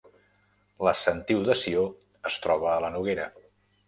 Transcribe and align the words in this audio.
La 0.87 0.93
Sentiu 1.01 1.43
de 1.49 1.55
Sió 1.59 1.83
es 2.31 2.39
troba 2.47 2.71
a 2.73 2.79
la 2.87 2.91
Noguera 2.97 3.29